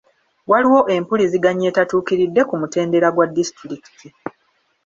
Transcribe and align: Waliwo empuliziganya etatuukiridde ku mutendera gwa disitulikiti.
Waliwo 0.51 0.79
empuliziganya 0.95 1.65
etatuukiridde 1.71 2.41
ku 2.49 2.55
mutendera 2.61 3.07
gwa 3.11 3.25
disitulikiti. 3.35 4.07